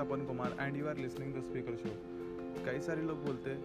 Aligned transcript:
Tapan 0.00 0.26
Kumar 0.26 0.56
and 0.60 0.76
you 0.76 0.86
are 0.88 0.96
listening 0.98 1.34
to 1.34 1.40
speaker 1.42 1.76
show 1.76 1.94
कई 2.64 2.80
सारे 2.82 3.02
लोग 3.04 3.24
बोलते 3.24 3.50
हैं 3.50 3.60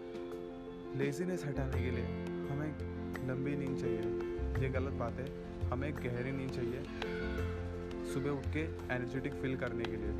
लेजीनेस 0.97 1.45
हटाने 1.45 1.81
के 1.81 1.91
लिए 1.91 2.05
हमें 2.49 3.27
लंबी 3.27 3.55
नींद 3.57 3.77
चाहिए। 3.77 4.63
ये 4.63 4.69
गलत 4.71 4.93
बात 4.99 5.19
है। 5.19 5.25
हमें 5.69 5.91
गहरी 5.95 6.31
नींद 6.31 6.51
चाहिए, 6.51 6.81
सुबह 8.13 8.29
उठ 8.31 8.45
के 8.53 8.63
एनर्जेटिक 8.95 9.33
फील 9.41 9.55
करने 9.57 9.85
के 9.85 9.97
लिए। 9.97 10.11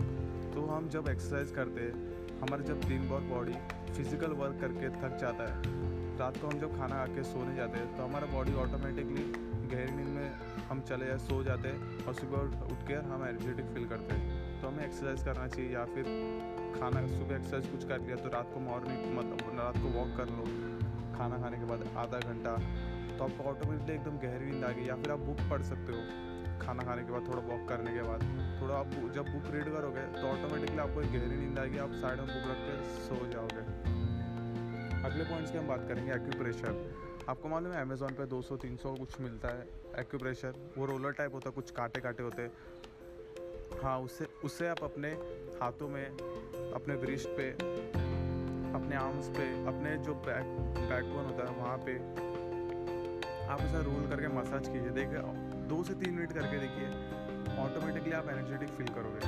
तो 0.53 0.65
हम 0.67 0.87
जब 0.89 1.07
एक्सरसाइज 1.09 1.51
करते 1.51 1.81
हैं, 1.81 1.93
हमारा 2.39 2.63
जब 2.65 2.81
दिन 2.83 3.07
भर 3.09 3.27
बॉडी 3.29 3.53
फ़िज़िकल 3.93 4.31
वर्क 4.39 4.59
करके 4.61 4.89
थक 4.97 5.17
जाता 5.21 5.43
है, 5.45 5.73
रात 6.19 6.37
को 6.37 6.47
हम 6.47 6.59
जब 6.59 6.77
खाना 6.77 6.95
खा 6.95 7.13
के 7.15 7.23
सोने 7.25 7.55
जाते 7.55 7.79
हैं 7.79 7.95
तो 7.97 8.03
हमारा 8.03 8.27
बॉडी 8.33 8.53
ऑटोमेटिकली 8.63 9.23
गहरी 9.69 9.91
नींद 9.93 10.09
में 10.09 10.29
हम 10.69 10.81
चले 10.89 11.05
जाए 11.05 11.17
सो 11.19 11.43
जाते 11.43 11.67
हैं 11.67 12.05
और 12.05 12.13
सुबह 12.15 12.65
उठ 12.65 12.87
के 12.87 12.99
हम 13.07 13.27
एनर्जेटिक 13.27 13.73
फील 13.75 13.87
करते 13.87 14.15
हैं। 14.15 14.44
तो 14.65 14.69
हमें 14.69 14.85
एक्सरसाइज 14.85 15.23
करना 15.23 15.47
चाहिए 15.47 15.73
या 15.73 15.83
फिर 15.85 16.07
खाना 16.75 17.01
सुबह 17.07 17.35
एक्सरसाइज 17.35 17.65
कुछ 17.71 17.83
कर 17.89 17.99
लिया 18.01 18.15
तो 18.17 18.29
रात 18.29 18.47
को 18.53 18.59
मॉर्निंग 18.59 19.01
मतलब 19.17 19.59
रात 19.59 19.75
को 19.75 19.89
वॉक 19.95 20.15
कर 20.17 20.29
लो। 20.29 20.45
खाना 21.17 21.37
खाने 21.41 21.57
के 21.57 21.65
बाद 21.65 21.83
आधा 21.95 22.19
घंटा। 22.29 22.53
तो 23.17 23.23
आपको 23.23 23.43
ऑटोमेटिकली 23.49 23.93
एकदम 23.95 24.17
गहरी 24.23 24.45
नींद 24.45 24.63
आ 24.65 24.71
गई 24.71 24.85
या 24.85 24.95
फिर 24.95 25.11
आप 25.11 25.19
बुक 25.27 25.43
पढ़ 25.51 25.61
सकते 25.61 25.91
हो। 25.91 25.99
खाना 26.61 26.83
खाने 26.83 27.03
के 27.03 27.11
बाद, 27.11 27.27
थोड़ा 27.27 27.41
वॉक 27.43 27.67
करने 27.69 27.93
के 27.93 28.01
बाद। 28.01 28.25
थोड़ा 28.61 28.75
आप 28.75 28.95
जब 29.15 29.29
बुक 29.33 29.51
रीड 29.55 29.69
करोगे 29.75 30.05
तो 30.15 30.27
ऑटोमेटिकली 30.29 30.79
आपको 30.79 31.01
एक 31.01 31.11
गहरी 31.13 31.37
नींद 31.37 31.59
आएगी, 31.59 31.77
आप 31.77 31.93
साइड 32.01 32.19
में 32.19 32.27
बुक 32.27 32.49
रख 32.51 32.59
के 32.65 32.73
सो 33.05 33.15
जाओगे। 33.33 33.63
अगले 35.03 35.23
पॉइंट्स 35.23 35.51
की 35.51 35.57
हम 35.57 35.67
बात 35.67 35.87
करेंगे 35.87 36.11
एक्यूप्रेशर 36.13 36.73
आपको 37.29 37.49
मालूम 37.49 37.71
है 37.73 37.81
अमेज़ोन 37.81 38.13
पे 38.13 38.25
200 38.27 38.57
300 38.57 38.95
कुछ 38.97 39.19
मिलता 39.21 39.47
है 39.49 39.67
एक्यूप्रेशर 39.99 40.59
वो 40.77 40.85
रोलर 40.85 41.11
टाइप 41.21 41.33
होता 41.33 41.49
है, 41.49 41.55
कुछ 41.55 41.71
कांटे 41.71 42.01
कांटे 42.01 42.23
होते 42.23 42.41
हैं। 42.41 42.51
हाँ 43.81 43.97
उससे 43.99 44.27
उससे 44.43 44.67
आप 44.67 44.83
अपने 44.83 45.09
हाथों 45.61 45.87
में, 45.87 46.05
अपने 46.73 46.95
वृष्ट 46.95 47.27
पे, 47.37 47.49
अपने 48.75 48.95
आर्म्स 48.97 49.27
पे, 49.29 49.45
अपने 49.67 49.97
जो 50.05 50.13
बैक 50.25 50.45
बैकबोन 50.79 51.25
होता 51.25 51.43
है 51.43 51.57
वहाँ 51.57 51.77
पे 51.85 51.93
आप 53.45 53.61
उसे 53.61 53.83
रोल 53.83 54.07
करके 54.09 54.27
मसाज 54.35 54.67
कीजिए। 54.67 54.91
देखिए, 54.91 55.19
दो 55.69 55.83
से 55.83 55.93
तीन 55.95 56.13
मिनट 56.13 56.33
करके 56.33 56.59
देखिए 56.59 56.87
ऑटोमेटिकली 57.63 58.11
आप 58.13 58.29
एनर्जेटिक 58.29 58.69
फील 58.77 58.87
करोगे। 58.95 59.19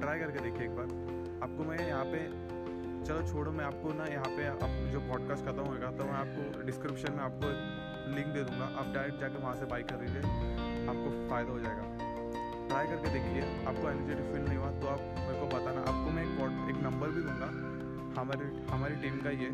ट्राई 0.00 0.18
करके 0.18 0.40
देखिए 0.40 0.66
एक 0.66 0.76
बार। 0.76 0.88
आपको 1.42 1.64
मैं 1.64 1.78
यहाँ 1.88 2.04
पे, 2.04 2.24
चलो 3.04 3.26
छोड़ो, 3.28 3.50
मैं 3.52 3.64
आपको 3.64 3.92
ना 3.94 4.04
यहाँ 4.06 4.30
पे 4.36 4.46
आप 4.46 4.60
जो 4.92 5.00
पॉडकास्ट 5.08 5.44
खत्म 5.44 5.64
होगा 5.64 5.90
तो 5.92 6.04
मैं 6.04 6.12
आपको 6.14 6.62
डिस्क्रिप्शन 6.66 7.12
में 7.12 7.22
आपको 7.22 7.48
लिंक 8.14 8.26
दे 8.28 8.44
दूँगा। 8.44 8.64
आप 8.80 8.94
डायरेक्ट 8.94 9.20
जाकर 9.20 9.38
वहाँ 9.38 9.54
से 9.54 9.66
बाई 9.66 9.82
कर 9.82 10.00
लीजिए, 10.00 10.22
आपको 10.88 11.28
फ़ायदा 11.28 11.52
हो 11.52 11.58
जाएगा। 11.60 12.08
ट्राई 12.70 12.86
करके 12.86 13.10
देखिए, 13.10 13.42
आपको 13.66 13.88
एनर्जेटिक 13.90 14.26
फील 14.32 14.42
नहीं 14.42 14.58
हुआ 14.58 14.70
तो 14.80 14.86
आप 14.86 15.00
मेरे 15.18 15.38
को 15.40 15.46
बताना। 15.46 15.80
आपको 15.82 16.10
मैं 16.10 16.24
एक 16.24 16.68
एक 16.70 16.82
नंबर 16.82 17.08
भी 17.08 17.22
दूँगा। 17.22 17.48
हमारे, 18.20 18.46
हमारी 18.66 18.96
टीम 18.96 19.16
का 19.20 19.30
ये 19.30 19.50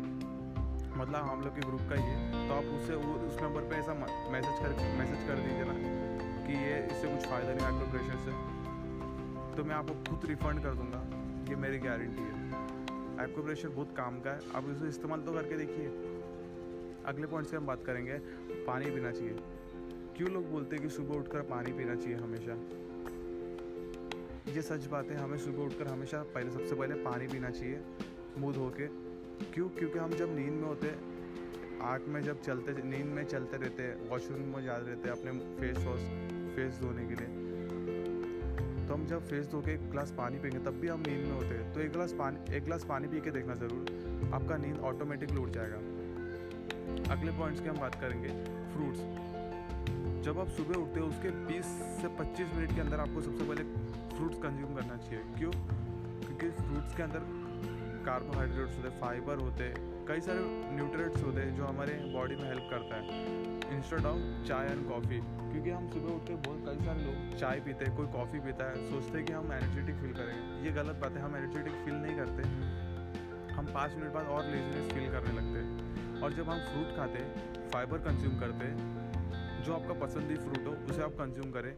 मतलब 0.97 1.25
हम 1.29 1.41
लोग 1.41 1.55
के 1.55 1.61
ग्रुप 1.61 1.81
का 1.89 1.95
ये। 1.95 2.47
तो 2.47 2.53
आप 2.53 2.69
उससे 2.75 2.95
वो 2.95 3.13
उस 3.27 3.41
नंबर 3.41 3.61
पे 3.61 3.75
ऐसा 3.75 3.93
मैसेज 4.31 4.61
कर 4.61 4.69
मैसेज 4.99 5.27
कर 5.27 5.35
दीजिए 5.35 5.65
ना, 5.67 5.75
कि 6.47 6.53
ये 6.53 6.77
इससे 6.85 7.07
कुछ 7.07 7.27
फ़ायदा 7.27 7.53
नहीं, 7.53 7.65
आपको 7.65 7.91
प्रेशर 7.91 8.17
से। 8.25 8.31
तो 9.57 9.63
मैं 9.63 9.75
आपको 9.75 9.93
खुद 10.09 10.29
रिफ़ंड 10.29 10.63
कर 10.63 10.73
दूँगा। 10.73 11.03
ये 11.49 11.55
मेरी 11.55 11.79
गारंटी 11.79 12.23
है। 12.23 12.33
आपको 13.19 13.43
प्रेशर 13.43 13.69
बहुत 13.69 13.95
काम 13.97 14.19
का 14.19 14.31
है। 14.31 14.39
आप 14.55 14.69
इसे 14.71 14.87
इस्तेमाल 14.87 15.21
तो 15.21 15.33
करके 15.33 15.57
देखिए। 15.57 15.87
अगले 17.05 17.27
पॉइंट 17.27 17.47
से 17.47 17.57
हम 17.57 17.65
बात 17.65 17.83
करेंगे। 17.85 18.17
पानी 18.65 18.91
पीना 18.91 19.11
चाहिए। 19.11 19.37
क्यों 20.17 20.29
लोग 20.29 20.51
बोलते 20.51 20.75
हैं 20.75 20.85
कि 20.85 20.89
सुबह 20.89 21.15
उठकर 21.15 21.41
पानी 21.49 21.71
पीना 21.71 21.95
चाहिए 21.95 22.17
हमेशा? 22.17 22.55
ये 24.47 24.61
सच 24.61 24.85
बात 24.87 25.09
है 25.11 25.17
हमें 25.17 25.37
सुबह 25.37 25.63
उठकर 25.63 25.87
हमेशा 25.87 26.21
पहले 26.35 26.51
सबसे 26.51 26.75
पहले 26.75 26.95
पानी 27.03 27.27
पीना 27.27 27.49
चाहिए, 27.49 27.79
मुँह 28.37 28.53
धो 28.53 28.69
के 28.77 28.85
क्यों? 29.45 29.67
क्योंकि 29.69 29.99
हम 29.99 30.11
जब 30.11 30.35
नींद 30.35 30.53
में 30.53 30.63
होते, 30.63 30.93
आँख 31.83 32.07
में 32.07 32.21
जब 32.23 32.41
चलते, 32.41 32.73
नींद 32.83 33.05
में 33.07 33.23
चलते 33.25 33.57
रहते 33.57 33.83
हैं 33.83 34.09
वॉशरूम 34.09 34.55
में 34.55 34.63
जाते 34.65 34.89
रहते 34.89 35.09
अपने 35.09 35.31
फेस 35.59 35.77
वॉश 35.85 36.01
फेस 36.55 36.79
धोने 36.81 37.05
के 37.07 37.15
लिए 37.15 37.45
तो 38.87 38.93
हम 38.93 39.05
जब 39.07 39.27
फेस 39.27 39.47
धो 39.47 39.61
के 39.61 39.73
एक 39.73 39.89
गिलास 39.91 40.11
पानी 40.17 40.39
पियेंगे, 40.39 40.59
तब 40.65 40.79
भी 40.81 40.87
हम 40.87 41.03
नींद 41.07 41.25
में 41.25 41.31
होते। 41.31 41.55
हैं 41.55 41.73
तो 41.73 41.79
एक 41.81 41.91
गिलास 41.91 42.13
पानी, 42.19 42.55
एक 42.55 42.63
गिलास 42.63 42.85
पानी 42.89 43.07
पी 43.07 43.21
के 43.21 43.31
देखना 43.31 43.53
ज़रूर, 43.55 44.31
आपका 44.33 44.57
नींद 44.57 44.79
ऑटोमेटिकली 44.89 45.39
उठ 45.39 45.49
जाएगा। 45.51 45.77
अगले 47.13 47.31
पॉइंट्स 47.37 47.61
की 47.61 47.67
हम 47.67 47.79
बात 47.79 47.95
करेंगे 48.01 48.29
फ्रूट्स 48.73 48.99
जब 50.25 50.39
आप 50.39 50.47
सुबह 50.49 50.75
उठते 50.75 50.99
हो, 50.99 51.07
उसके 51.07 51.29
20 51.47 51.65
से 52.01 52.07
25 52.17 52.55
मिनट 52.55 52.75
के 52.75 52.81
अंदर 52.81 52.99
आपको 52.99 53.21
सबसे 53.21 53.43
पहले 53.43 53.63
फ्रूट्स 54.17 54.37
कंज्यूम 54.37 54.75
करना 54.75 54.97
चाहिए। 54.97 55.23
क्यों? 55.37 55.51
क्योंकि 56.21 56.49
फ्रूट्स 56.61 56.95
के 56.95 57.03
अंदर 57.03 57.19
कार्बोहाइड्रेट्स 58.05 58.77
होते 58.77 58.89
फाइबर 58.99 59.39
होते, 59.39 59.73
कई 60.07 60.21
सारे 60.21 60.39
न्यूट्रिएंट्स 60.75 61.23
होते 61.23 61.41
हैं 61.41 61.55
जो 61.55 61.65
हमारे 61.65 61.93
बॉडी 62.13 62.35
में 62.35 62.43
हेल्प 62.43 62.67
करता 62.69 62.95
है। 62.95 63.01
Instead 63.77 64.05
of 64.05 64.21
chai 64.47 64.67
and 64.67 64.87
coffee 64.89 65.19
क्योंकि 65.19 65.69
हम 65.69 65.89
सुबह 65.89 66.13
उठ 66.13 66.27
के 66.27 66.35
बहुत 66.35 66.63
कई 66.65 66.85
सारे 66.85 67.03
लोग 67.03 67.37
चाय 67.39 67.59
पीते 67.59 67.85
हैं, 67.85 67.95
कोई 67.97 68.07
कॉफ़ी 68.07 68.39
पीता 68.39 68.69
है, 68.69 68.89
सोचते 68.91 69.17
हैं 69.17 69.25
कि 69.27 69.33
हम 69.33 69.51
एनर्जेटिक 69.53 69.95
फील 69.95 70.13
करेंगे। 70.13 70.65
ये 70.65 70.71
गलत 70.71 70.95
बात 70.95 71.11
है, 71.11 71.21
हम 71.21 71.35
एनर्जेटिक 71.35 71.73
फील 71.85 71.93
नहीं 71.93 72.15
करते। 72.15 73.53
हम 73.53 73.65
पाँच 73.65 73.95
मिनट 73.95 74.13
बाद 74.13 74.27
और 74.27 74.45
लेजीनेस 74.45 74.91
फील 74.91 75.11
करने 75.11 75.33
लगते 75.33 75.59
हैं। 75.59 76.21
और 76.21 76.33
जब 76.33 76.49
हम 76.49 76.59
फ्रूट 76.59 76.95
खाते 76.97 77.19
फाइबर 77.69 77.97
कंज्यूम 77.97 78.39
करते 78.39 78.73
जो 79.63 79.73
आपका 79.73 79.93
पसंदीदा 80.05 80.41
फ्रूट 80.41 80.67
हो, 80.67 80.73
उसे 80.89 81.01
आप 81.01 81.11
कंज्यूम 81.11 81.51
करें 81.51 81.75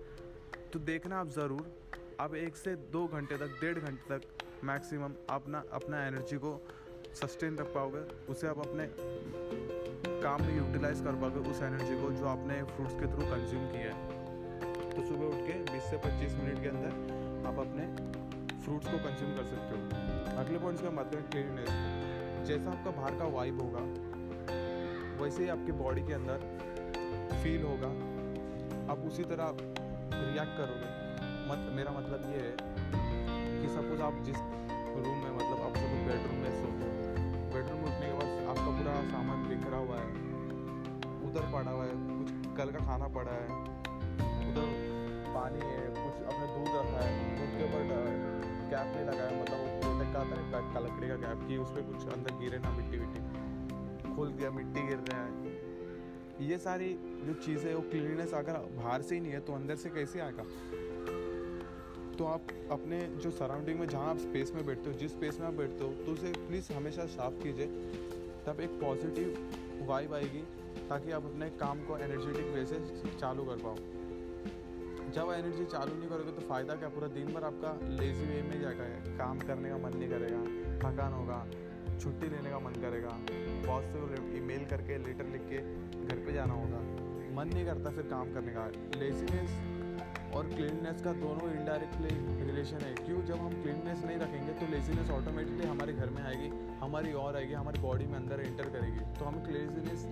तो 0.74 0.80
देखना 0.80 1.20
आप 1.20 1.30
ज़रूर 1.32 1.89
आप 2.20 2.34
एक 2.36 2.56
से 2.56 2.76
दो 2.94 3.06
घंटे 3.08 3.36
तक, 3.38 3.52
डेढ़ 3.62 3.78
घंटे 3.80 4.18
तक 4.18 4.64
मैक्सिमम 4.66 5.14
अपना 5.30 5.64
अपना 5.74 6.02
एनर्जी 6.08 6.38
को 6.38 6.52
सस्टेन 7.16 7.58
रख 7.58 7.68
पाओगे। 7.76 8.00
उसे 8.32 8.48
आप 8.48 8.60
अपने 8.60 8.88
काम 10.24 10.44
में 10.44 10.58
यूटिलाइज 10.58 11.02
कर 11.02 11.16
पाओगे 11.22 11.50
उस 11.50 11.62
एनर्जी 11.64 11.96
को 12.02 12.12
जो 12.12 12.26
आपने 12.28 12.62
फ्रूट्स 12.66 12.94
के 12.96 13.08
थ्रू 13.08 13.30
कंज्यूम 13.30 13.64
किया 13.68 13.94
है। 13.94 14.90
तो 14.90 15.06
सुबह 15.08 15.26
उठ 15.28 15.48
के 15.48 15.56
20 15.72 15.90
से 15.90 15.98
25 16.00 16.36
मिनट 16.36 16.62
के 16.64 16.70
अंदर 16.70 17.48
आप 17.48 17.60
अपने 17.60 17.88
फ्रूट्स 18.60 18.88
को 18.88 18.98
कंज्यूम 19.00 19.36
कर 19.38 19.46
सकते 19.46 19.72
हो। 19.72 20.38
अगले 20.38 20.60
पॉइंट्स 20.60 20.84
का 20.84 20.90
करें 21.02 21.26
क्लीननेस 21.30 21.72
जैसा 22.48 22.72
आपका 22.72 22.92
बाहर 22.92 23.20
का 23.20 23.26
वाइब 23.38 23.62
होगा, 23.62 23.88
वैसे 25.24 25.44
ही 25.44 25.50
आपकी 25.50 25.72
बॉडी 25.80 26.08
के 26.08 26.14
अंदर 26.14 26.38
फील 27.44 27.64
होगा। 27.64 27.98
आप 28.92 29.08
उसी 29.08 29.24
तरह 29.24 29.58
रिएक्ट 29.58 30.58
करोगे। 30.58 30.99
मत, 31.50 31.62
मेरा 31.76 31.92
मतलब 31.92 32.26
ये 32.32 32.40
है 32.40 32.54
कि 33.62 33.68
सपोज़ 33.70 34.02
आप 34.04 34.18
जिस 34.26 34.40
रूम 34.98 35.18
में 35.18 35.32
मतलब 35.32 35.62
आप 35.68 35.78
सपोज़ 35.78 36.04
बेडरूम 36.08 36.38
में 36.44 36.52
सो 36.58 36.68
बेडरूम 37.54 37.80
में 37.80 37.88
उठने 37.88 38.08
के 38.08 38.14
बाद 38.14 38.30
आपका 38.52 38.70
पूरा 38.72 38.94
सामान 39.10 39.48
बिखरा 39.50 39.78
हुआ 39.78 39.98
है, 39.98 40.08
उधर 41.28 41.52
पड़ा 41.54 41.72
हुआ 41.72 41.86
है, 41.86 41.96
कुछ 42.12 42.30
कल 42.58 42.72
का 42.72 42.86
खाना 42.86 43.08
पड़ा 43.16 43.34
है, 43.34 43.48
उधर 44.50 44.68
पानी 45.34 45.62
है, 45.66 45.82
कुछ 45.96 46.22
अपने 46.28 46.46
दूध 46.54 46.72
रखा 46.76 47.06
है, 47.06 47.12
दूध 47.40 47.58
के 47.58 47.64
ऊपर 47.66 47.82
कैप 48.72 48.88
नहीं 48.96 49.06
लगाया 49.06 49.42
मतलब 49.42 49.60
का 50.10 50.20
आता 50.20 50.36
है 50.36 50.74
का 50.74 50.80
लकड़ी 50.80 51.08
का 51.08 51.16
कैप 51.18 51.48
की 51.48 51.58
उस 51.58 51.70
पर 51.72 51.82
कुछ 51.84 52.14
अंदर 52.14 52.32
गिरे 52.40 52.58
ना, 52.60 52.70
मिट्टी 52.72 52.98
विट्टी 52.98 54.16
खोल 54.16 54.32
दिया, 54.32 54.50
मिट्टी 54.52 54.82
गिर 54.88 55.04
रहा 55.10 55.24
है। 55.24 56.48
ये 56.48 56.58
सारी 56.60 56.90
जो 57.26 57.34
चीज़ें 57.46 57.74
वो 57.74 57.82
क्लीननेस 57.92 58.34
अगर 58.34 58.58
बाहर 58.76 59.02
से 59.02 59.16
ही 59.16 59.22
नहीं 59.22 59.32
है 59.32 59.40
तो 59.40 59.54
अंदर 59.54 59.76
से 59.76 59.90
कैसे 59.90 60.20
आएगा? 60.20 60.44
तो 62.20 62.26
आप 62.26 62.48
अपने 62.72 63.00
जो 63.24 63.30
सराउंडिंग 63.32 63.80
में 63.80 63.88
जहाँ 63.88 64.10
आप 64.10 64.18
स्पेस 64.20 64.52
में 64.56 64.66
बैठते 64.66 64.90
हो, 64.90 64.96
जिस 64.98 65.12
स्पेस 65.12 65.40
में 65.40 65.46
आप 65.48 65.54
बैठते 65.54 65.84
हो 65.84 65.92
तो 66.06 66.12
उसे 66.12 66.32
प्लीज़ 66.40 66.72
हमेशा 66.74 67.06
साफ़ 67.08 67.34
कीजिए। 67.44 67.68
तब 68.46 68.60
एक 68.62 68.70
पॉजिटिव 68.82 69.86
वाइब 69.90 70.14
आएगी, 70.14 70.42
ताकि 70.90 71.12
आप 71.12 71.26
अपने 71.26 71.50
काम 71.62 71.84
को 71.86 71.98
एनर्जेटिक 71.98 72.52
वे 72.56 72.66
से 72.66 72.80
चालू 73.12 73.46
कर 73.46 73.64
पाओ। 73.64 73.76
जब 75.10 75.32
एनर्जी 75.34 75.66
चालू 75.68 75.96
नहीं 75.96 76.10
करोगे 76.10 76.32
तो 76.32 76.48
फ़ायदा 76.50 76.76
क्या? 76.76 76.90
पूरा 76.90 77.08
दिन 77.08 77.34
भर 77.34 77.44
आपका 77.44 77.72
लेज़ी 77.96 78.26
वे 78.26 78.42
में 78.42 78.60
जाएगा। 78.62 78.84
काम 79.18 79.40
करने 79.40 79.70
का 79.70 79.78
मन 79.78 79.98
नहीं 79.98 80.10
करेगा, 80.10 80.44
थकान 80.84 81.14
होगा, 81.14 81.40
छुट्टी 81.98 82.30
लेने 82.30 82.50
का 82.50 82.60
मन 82.60 82.80
करेगा। 82.82 83.18
बॉस 83.68 83.92
से 84.12 84.38
ईमेल 84.38 84.66
करके 84.66 84.98
लेटर 85.08 85.32
लिख 85.32 85.50
के 85.50 85.64
घर 86.06 86.26
पे 86.26 86.34
जाना 86.34 86.54
होगा। 86.54 86.86
मन 87.36 87.54
नहीं 87.54 87.66
करता 87.66 87.90
फिर 87.92 88.08
काम 88.10 88.34
करने 88.34 88.54
का। 88.54 88.72
लेजीनेस 89.00 89.60
और 90.36 90.48
क्लीननेस 90.48 91.02
का 91.02 91.12
दोनों 91.16 91.50
इनडायरेक्टली 91.52 92.46
रिलेशन 92.46 92.78
है। 92.78 92.94
क्यों? 92.96 93.22
जब 93.26 93.38
हम 93.38 93.62
क्लीननेस 93.62 94.04
नहीं 94.06 94.18
रखेंगे 94.18 94.54
तो 94.54 94.72
लेजीनेस 94.72 95.10
ऑटोमेटिकली 95.12 95.68
हमारे 95.68 95.94
घर 95.94 96.10
में 96.10 96.22
आएगी, 96.24 96.50
हमारी 96.80 97.14
और 97.14 97.36
आएगी, 97.36 97.54
हमारी 97.54 97.80
बॉडी 97.80 98.06
में 98.06 98.16
अंदर 98.16 98.40
एंटर 98.40 98.70
करेगी। 98.70 99.00
तो 99.20 99.26
हमें 99.26 99.46
लेजीनेस 99.46 100.06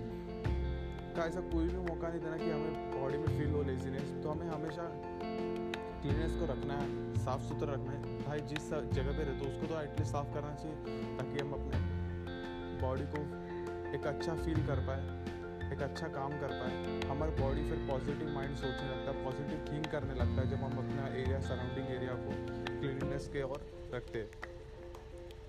का 1.16 1.24
ऐसा 1.24 1.40
कोई 1.52 1.68
भी 1.68 1.76
मौका 1.76 2.08
नहीं 2.08 2.20
देना 2.20 2.36
कि 2.36 2.50
हमें 2.50 3.00
बॉडी 3.00 3.18
में 3.18 3.30
फील 3.38 3.50
हो 3.50 3.62
लेजीनेस 3.62 4.10
तो 4.22 4.30
हमें 4.30 4.48
हमेशा 4.48 4.90
क्लीननेस 6.02 6.32
को 6.32 6.46
रखना 6.46 6.74
है 6.74 7.14
साफ़ 7.16 7.42
सुथरा 7.42 7.72
रखना 7.72 7.92
है। 7.92 8.02
भाई, 8.24 8.40
जिस 8.40 8.68
जगह 8.70 9.12
पे 9.12 9.24
रहते 9.24 9.44
हो, 9.44 9.52
उसको 9.52 9.66
तो 9.66 9.80
एटलीस्ट 9.80 10.12
साफ़ 10.12 10.34
करना 10.34 10.54
चाहिए, 10.54 10.76
ताकि 11.16 11.38
हम 11.38 11.52
अपने 11.52 11.80
बॉडी 12.82 13.06
को 13.14 13.22
एक 13.94 14.06
अच्छा 14.06 14.34
फील 14.34 14.66
कर 14.66 14.86
पाए। 14.86 15.02
एक 15.72 15.82
अच्छा 15.82 16.06
काम 16.08 16.32
कर 16.40 16.52
पाए। 16.52 17.00
हमारा 17.08 17.32
बॉडी 17.40 17.62
फिर 17.70 17.78
पॉजिटिव 17.88 18.28
माइंड 18.34 18.56
सोचने 18.56 18.88
लगता 18.88 19.10
है 19.10 19.24
पॉजिटिव 19.24 19.64
थिंक 19.66 19.86
करने 19.86 20.14
लगता 20.14 20.42
है 20.42 20.50
जब 20.50 20.62
हम 20.64 20.78
अपना 20.78 21.06
एरिया 21.14 21.40
सराउंडिंग 21.40 21.90
एरिया 21.90 22.14
को 22.16 22.36
क्लीननेस 22.70 23.28
के 23.28 23.42
और 23.42 23.66
रखते 23.94 24.18
हैं। 24.18 24.28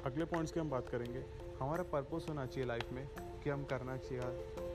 अगले 0.06 0.25
पॉइंट्स 0.25 0.51
की 0.51 0.60
हम 0.60 0.69
बात 0.69 0.89
करेंगे। 0.89 1.24
हमारा 1.60 1.83
पर्पस 1.83 2.25
होना 2.30 2.45
चाहिए 2.45 2.68
लाइफ 2.68 2.92
में 2.94 3.07
कि 3.44 3.50
हम 3.50 3.63
करना 3.63 3.95
चाहिए, 3.98 4.21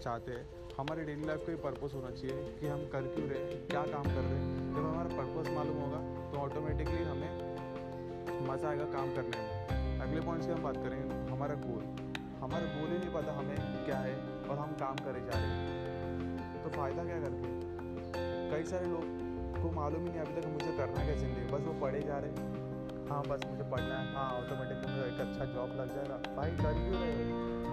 चाहते 0.01 0.33
हैं। 0.33 0.47
हमारे 0.79 1.05
डेली 1.05 1.25
लाइफ 1.25 1.47
का 1.47 1.53
ही 1.53 1.59
पर्पस 1.59 1.95
होना 1.95 2.11
चाहिए 2.11 2.57
कि 2.61 2.67
हम 2.67 2.81
कर 2.93 3.07
क्यों 3.09 3.29
रहे 3.29 3.55
क्या 3.67 3.83
काम 3.93 4.05
कर 4.05 4.21
रहे 4.21 4.39
हैं। 4.39 4.73
जब 4.75 4.81
हमारा 4.81 5.17
पर्पस 5.17 5.51
मालूम 5.51 5.77
होगा 5.77 6.01
तो 6.31 6.39
ऑटोमेटिकली 6.39 7.03
हमें 7.05 8.49
मज़ा 8.49 8.69
आएगा 8.71 8.85
काम 8.93 9.15
करने 9.15 9.39
में। 9.39 10.01
अगले 10.01 10.21
पॉइंट्स 10.21 10.47
की 10.47 10.53
हम 10.53 10.63
बात 10.63 10.77
करेंगे, 10.77 11.33
हमारा 11.33 11.55
गोल 11.61 12.04
हमारा 12.45 12.67
ही 12.71 12.97
नहीं 12.99 13.11
पता 13.13 13.33
हमें 13.33 13.85
क्या 13.85 13.99
है 13.99 14.15
और 14.51 14.59
हम 14.59 14.73
काम 14.81 14.97
करे 14.97 15.21
जा 15.21 15.37
रहे 15.37 15.51
हैं। 15.51 16.63
तो 16.65 16.71
फ़ायदा 16.71 17.05
क्या 17.05 17.21
करके? 17.21 17.53
कई 18.51 18.65
सारे 18.65 18.87
लोग 18.87 19.63
को 19.63 19.71
मालूम 19.71 20.03
ही 20.03 20.09
नहीं 20.09 20.21
अभी 20.21 20.35
तक 20.41 20.49
मुझे 20.49 20.73
करना 20.79 21.05
क्या 21.05 21.15
ज़िंदगी। 21.15 21.47
बस 21.53 21.65
वो 21.67 21.73
पढ़े 21.81 22.03
जा 22.03 22.19
रहे 22.19 22.31
हैं। 22.31 23.09
हाँ 23.11 23.23
बस 23.23 23.47
मुझे 23.47 23.65
पढ़ना 23.71 24.01
है। 24.01 24.13
हाँ 24.15 24.27
ऑटोमेटिकली 24.33 24.93
मुझे 24.93 25.07
एक 25.07 25.21
अच्छा 25.21 25.45
जॉब 25.55 25.73
लग 25.81 25.95
जाएगा। 25.95 26.19
भाई 26.37 26.51
कर 26.51 26.77
क्यों 26.81 27.01
रहे 27.01 27.15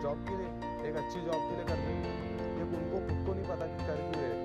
जॉब 0.01 0.23
के 0.29 0.37
लिए, 0.37 0.49
एक 0.89 0.95
अच्छी 0.95 1.19
जॉब 1.21 1.41
के 1.49 1.55
लिए 1.55 1.65
कर 1.65 1.83
रहे 1.83 1.97
हैं। 1.97 2.15
जब 2.57 2.73
उनको 2.79 3.03
खुद 3.07 3.27
को 3.27 3.33
नहीं 3.33 3.47
पता 3.49 3.67
कि 3.67 3.87
कर 3.87 3.99
क्यों 4.05 4.23
रहे 4.23 4.39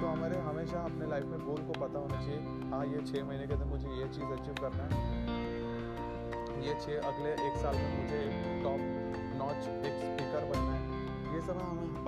तो 0.00 0.06
हमारे 0.06 0.36
हमेशा 0.40 0.84
अपने 0.84 1.06
लाइफ 1.06 1.24
में 1.24 1.40
गोल 1.40 1.60
को 1.62 1.80
पता 1.80 1.98
होना 1.98 2.20
चाहिए। 2.20 2.40
हाँ 2.70 2.84
ये 2.86 3.02
छः 3.02 3.24
महीने 3.24 3.46
के 3.46 3.52
अंदर 3.54 3.66
मुझे 3.66 3.88
ये 3.98 4.06
चीज़ 4.14 4.30
अचीव 4.38 4.54
करना 4.60 4.84
है। 4.84 5.38
ये 6.60 6.72
छः 6.80 7.08
अगले 7.08 7.30
एक 7.48 7.54
साल 7.56 7.74
में 7.74 7.90
मुझे 7.98 8.20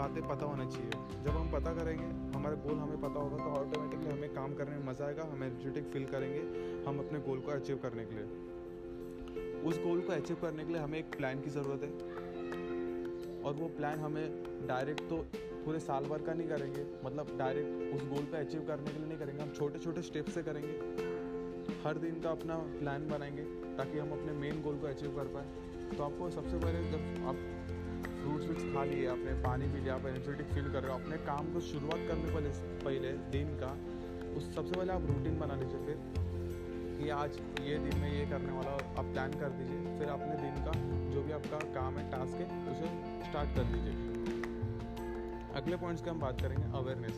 बातें 0.03 0.23
पता 0.29 0.47
होना 0.47 0.65
चाहिए। 0.67 1.23
जब 1.25 1.31
हम 1.33 1.51
पता 1.51 1.73
करेंगे, 1.75 2.07
हमारा 2.37 2.55
गोल 2.63 2.79
हमें 2.79 3.01
पता 3.01 3.21
होगा 3.21 3.37
तो 3.39 3.51
ऑटोमेटिकली 3.57 4.11
हमें 4.11 4.35
काम 4.35 4.55
करने 4.55 4.77
में 4.77 4.87
मज़ा 4.87 5.07
आएगा, 5.07 5.25
हम 5.25 5.45
एनर्जेटिक 5.45 5.93
फील 5.93 6.05
करेंगे 6.07 6.41
हम 6.87 6.99
अपने 6.99 7.19
गोल 7.21 7.41
को 7.41 7.51
अचीव 7.53 7.77
करने 7.83 8.05
के 8.07 8.15
लिए। 8.15 9.61
उस 9.63 9.79
गोल 9.81 10.01
को 10.01 10.13
अचीव 10.13 10.37
करने 10.43 10.65
के 10.65 10.73
लिए 10.73 10.81
हमें 10.83 10.99
एक 10.99 11.17
प्लान 11.17 11.41
की 11.41 11.51
ज़रूरत 11.51 11.83
है। 11.83 13.41
और 13.43 13.55
वो 13.55 13.69
प्लान 13.77 14.01
हमें 14.01 14.67
डायरेक्ट 14.69 15.09
तो 15.11 15.17
पूरे 15.65 15.79
साल 15.81 16.05
भर 16.05 16.23
का 16.23 16.35
नहीं 16.35 16.49
करेंगे 16.49 16.85
मतलब 17.05 17.37
डायरेक्ट 17.39 17.95
उस 17.95 18.09
गोल 18.09 18.25
पे 18.25 18.39
अचीव 18.39 18.65
करने 18.67 18.93
के 18.93 18.99
लिए 18.99 19.09
नहीं 19.09 19.19
करेंगे, 19.19 19.43
हम 19.43 19.53
छोटे 19.53 19.79
छोटे 19.79 20.03
स्टेप 20.03 20.29
से 20.29 20.43
करेंगे। 20.43 20.75
हर 21.85 21.99
दिन 21.99 22.21
का 22.21 22.31
अपना 22.31 22.57
प्लान 22.79 23.09
बनाएँगे, 23.09 23.43
ताकि 23.77 23.99
हम 23.99 24.11
अपने 24.13 24.33
मेन 24.41 24.63
गोल 24.63 24.77
को 24.77 24.87
अचीव 24.87 25.17
कर 25.17 25.33
पाए। 25.35 25.97
तो 25.97 26.03
आपको 26.05 26.31
सबसे 26.31 26.59
पहले 26.59 26.83
जब 26.91 27.27
आप 27.29 27.37
फ्रूट्स 28.23 28.45
व्रूट्स 28.47 28.65
खा 28.75 28.83
लिए 28.85 29.07
आपने 29.09 29.33
पानी 29.43 29.67
पी 29.69 29.81
लिया 29.81 29.95
आप 29.95 30.07
एनर्जेटिक 30.07 30.47
फील 30.49 30.73
कर 30.73 30.83
रहे 30.83 30.93
हो, 30.93 30.99
अपने 30.99 31.17
काम 31.27 31.53
को 31.53 31.61
शुरुआत 31.63 32.01
करने 32.09 32.29
पहले 32.33 32.51
पहले 32.85 33.13
दिन 33.33 33.49
का, 33.63 33.71
उस 34.37 34.45
सबसे 34.55 34.75
पहले 34.75 34.93
आप 34.93 35.07
रूटीन 35.07 35.39
बना 35.39 35.55
लीजिए, 35.55 35.81
फिर 35.87 35.97
कि 36.99 37.09
आज 37.13 37.39
ये 37.63 37.79
दिन 37.81 38.01
में 38.01 38.11
ये 38.11 38.25
करने 38.31 38.53
वाला 38.53 38.73
आप 38.73 39.07
प्लान 39.07 39.33
कर 39.41 39.51
दीजिए, 39.57 39.79
फिर 39.99 40.09
अपने 40.09 40.35
दिन 40.43 40.55
का 40.67 40.73
जो 41.15 41.23
भी 41.23 41.33
आपका 41.33 41.59
काम 41.75 41.99
है 41.99 42.05
टास्क 42.11 42.37
है, 42.37 42.47
उसे 42.73 42.87
स्टार्ट 43.25 43.49
कर 43.57 43.65
दीजिए। 43.73 43.95
अगले 45.55 45.77
पॉइंट्स 45.77 46.03
की 46.03 46.11
हम 46.11 46.21
बात 46.21 46.41
करेंगे 46.41 46.67
अवेयरनेस 46.79 47.17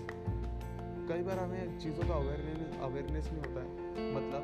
कई 1.09 1.23
बार 1.23 1.39
हमें 1.39 1.79
चीज़ों 1.79 2.05
का 2.09 2.15
अवेयरनेस 2.15 2.79
अवेयरनेस 2.83 3.27
नहीं 3.33 3.41
होता 3.41 3.61
है। 3.61 3.69
मतलब 4.15 4.43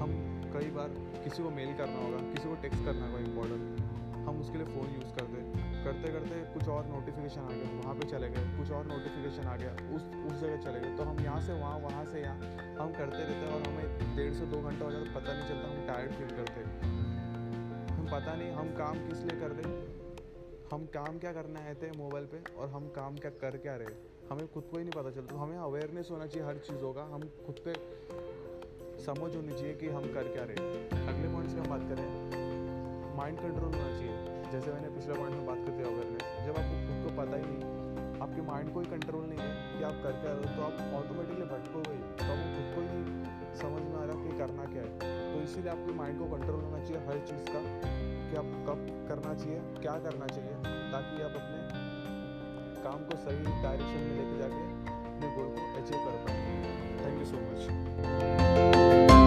हम 0.00 0.10
कई 0.54 0.70
बार 0.70 0.88
किसी 1.24 1.42
को 1.42 1.50
मेल 1.50 1.72
करना 1.78 1.98
होगा, 1.98 2.18
किसी 2.32 2.48
को 2.48 2.54
टेक्स्ट 2.62 2.84
करना 2.84 3.06
होगा 3.06 3.18
इम्पोर्टेंट 3.20 3.62
हम 4.20 4.34
उसके 4.40 4.58
लिए 4.58 4.66
फ़ोन 4.66 4.88
यूज़ 4.94 5.12
करते 5.14 5.24
हैं 5.24 5.29
करते 5.90 6.12
करते 6.12 6.40
कुछ 6.54 6.68
और 6.70 6.86
नोटिफिकेशन 6.86 7.40
आ 7.40 7.48
गया, 7.50 7.68
वहाँ 7.76 7.94
पे 7.94 8.08
चले 8.08 8.28
गए, 8.30 8.42
कुछ 8.56 8.70
और 8.72 8.84
नोटिफिकेशन 8.86 9.46
आ 9.46 9.56
गया, 9.56 9.72
उस 9.94 10.02
उस 10.24 10.40
जगह 10.40 10.56
चले 10.64 10.80
गए। 10.80 10.96
तो 10.96 11.04
हम 11.04 11.20
यहाँ 11.20 11.40
से 11.42 11.52
वहाँ 11.60 11.78
वहाँ 11.80 12.04
से 12.06 12.20
यहाँ, 12.20 12.36
हम 12.78 12.92
करते 12.92 13.18
रहते 13.18 13.34
हैं 13.36 13.54
और 13.54 13.62
हमें 13.68 14.16
डेढ़ 14.16 14.32
से, 14.34 14.46
दो 14.46 14.60
घंटा 14.62 14.84
हो 14.84 14.90
जाता 14.90 15.18
पता 15.18 15.32
नहीं 15.32 15.48
चलता, 15.48 15.64
हम 15.68 15.86
टायर्ड 15.86 16.12
फील 16.12 16.36
करते 16.36 16.62
हम 17.90 18.06
पता 18.06 18.34
नहीं, 18.34 18.50
हम 18.52 18.68
काम 18.76 18.94
किस 19.08 19.18
लिए 19.20 19.40
कर 19.40 19.50
रहे 19.52 19.78
हम 20.72 20.84
काम 20.94 21.18
क्या 21.18 21.32
करना 21.32 21.60
है 21.60 21.74
थे 21.74 21.90
मोबाइल 21.98 22.26
पे 22.26 22.38
और 22.54 22.68
हम 22.68 22.84
काम 22.96 23.16
क्या 23.16 23.30
कर 23.40 23.56
क्या 23.58 23.74
रहे 23.76 23.94
हमें 24.30 24.46
खुद 24.48 24.64
को 24.64 24.78
ही 24.78 24.84
नहीं 24.84 24.92
पता 24.92 25.10
चलता। 25.10 25.36
हमें 25.36 25.56
अवेयरनेस 25.58 26.08
होना 26.10 26.26
चाहिए 26.26 26.46
हर 26.48 26.58
चीज़ों 26.66 26.92
का। 26.94 27.02
हम 27.14 27.22
खुद 27.46 27.56
पे 27.64 27.72
समझ 29.04 29.30
होनी 29.36 29.52
चाहिए 29.52 29.74
कि 29.74 29.88
हम 29.88 30.04
कर 30.14 30.28
क्या 30.28 30.44
रहे 30.44 30.58
अगले 31.08 31.32
पॉइंट्स 31.32 31.54
की 31.54 31.60
हम 31.60 31.68
बात 31.68 31.82
करें। 31.90 33.16
माइंड 33.16 33.38
कंट्रोल 33.38 33.72
जैसे 34.52 34.72
मैंने 34.72 34.88
पिछले 34.94 35.14
पॉइंट 35.14 35.34
में 35.36 35.46
बात 35.46 35.58
की 35.64 35.72
थी 35.72 35.82
अवेयरनेस 35.88 36.22
जब 36.46 36.56
आपको 36.60 36.78
खुद 36.86 36.96
को 37.02 37.10
पता 37.18 37.36
ही 37.36 37.44
नहीं, 37.50 37.62
आपके 38.24 38.42
माइंड 38.46 38.68
को 38.74 38.80
ही 38.80 38.86
कंट्रोल 38.86 39.24
नहीं 39.26 39.38
है 39.40 39.50
कि 39.74 39.84
आप 39.88 40.00
कर 40.04 40.16
क्या 40.22 40.32
रहे 40.32 40.40
हो 40.40 40.48
तो 40.56 40.62
आप 40.62 40.74
ऑटोमेटिकली 41.00 41.46
भटकोगे 41.52 41.98
तो 42.18 42.26
आपको 42.32 42.48
खुद 42.56 42.66
को 42.74 42.80
ही 42.80 42.88
नहीं 42.94 43.04
समझ 43.60 43.82
में 43.82 43.94
आ 44.00 44.04
रहा 44.08 44.16
कि 44.24 44.32
करना 44.40 44.64
क्या 44.72 44.82
है। 44.82 44.90
तो 45.30 45.36
इसीलिए 45.42 45.70
आपके 45.70 45.92
माइंड 46.00 46.18
को 46.18 46.26
कंट्रोल 46.34 46.60
होना 46.64 46.80
चाहिए 46.84 47.00
हर 47.06 47.22
चीज़ 47.30 47.46
का, 47.52 47.62
कि 48.26 48.36
आप 48.42 48.50
कब 48.66 48.82
करना 49.08 49.32
चाहिए, 49.34 49.60
क्या 49.80 49.94
करना 50.08 50.26
चाहिए, 50.34 50.54
ताकि 50.92 51.22
आप 51.22 51.38
अपने 51.42 51.60
काम 52.84 53.06
को 53.06 53.22
सही 53.22 53.56
डायरेक्शन 53.62 54.04
में 54.08 54.14
लेके 54.18 54.36
जाके 54.42 54.62
अपने 55.06 55.32
गोल 55.38 55.48
को 55.56 55.62
अचीव 55.82 55.98
कर 56.04 56.20
पाए। 56.26 56.36
Thank 57.00 57.16
you 57.20 57.26
so 57.32 57.36
much 57.48 59.19